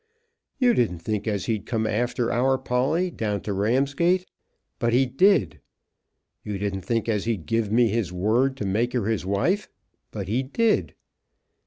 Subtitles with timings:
[0.57, 4.25] You didn't think as he'd come after our Polly down to Ramsgate,
[4.79, 5.59] but he did.
[6.43, 9.69] You didn't think as he'd give me his word to make her his wife,
[10.09, 10.95] but he did."